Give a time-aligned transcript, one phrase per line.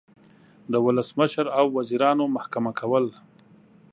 [0.71, 3.05] د ولسمشر او وزیرانو محکمه کول